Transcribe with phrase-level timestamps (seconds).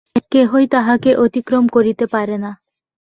[0.31, 2.51] কেহই তাঁহাকে অতিক্রম করিতে পারে না।